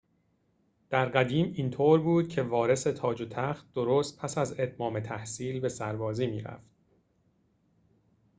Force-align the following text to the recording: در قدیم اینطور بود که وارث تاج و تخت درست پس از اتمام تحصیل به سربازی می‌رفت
در 0.89 1.09
قدیم 1.09 1.53
اینطور 1.55 1.99
بود 2.01 2.27
که 2.29 2.43
وارث 2.43 2.87
تاج 2.87 3.21
و 3.21 3.25
تخت 3.25 3.73
درست 3.73 4.19
پس 4.19 4.37
از 4.37 4.59
اتمام 4.59 4.99
تحصیل 4.99 5.59
به 5.59 5.69
سربازی 5.69 6.27
می‌رفت 6.27 6.71